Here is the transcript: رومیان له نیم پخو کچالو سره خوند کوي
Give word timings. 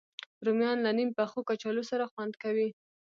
رومیان 0.45 0.77
له 0.85 0.91
نیم 0.97 1.09
پخو 1.17 1.39
کچالو 1.49 1.83
سره 1.91 2.05
خوند 2.11 2.33
کوي 2.43 2.69